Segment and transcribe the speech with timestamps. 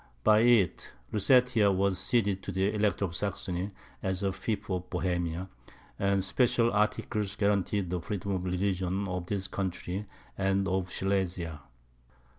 [0.23, 3.69] By it, Lusatia was ceded to the Elector of Saxony
[4.01, 5.47] as a fief of Bohemia,
[5.99, 11.61] and special articles guaranteed the freedom of religion of this country and of Silesia.